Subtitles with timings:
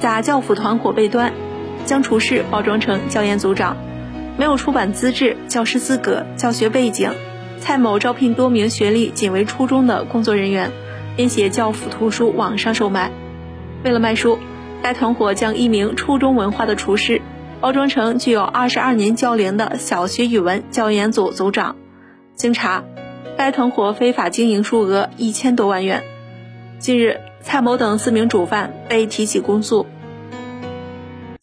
[0.00, 1.32] 假教辅团伙被端，
[1.84, 3.76] 将厨师包装成教研组长，
[4.38, 7.12] 没有出版资质、教师资格、教学背景。
[7.58, 10.72] 蔡某招聘多名学历仅为初中的工作人员，
[11.16, 13.10] 编写教辅图书网上售卖。
[13.84, 14.38] 为了卖书，
[14.82, 17.20] 该团伙将一名初中文化的厨师
[17.60, 21.76] 包装成具有二十二年教龄的小学语文教研组组长。
[22.34, 22.84] 经查，
[23.36, 26.02] 该团伙非法经营数额一千多万元。
[26.78, 29.86] 近日，蔡某等四名主犯被提起公诉。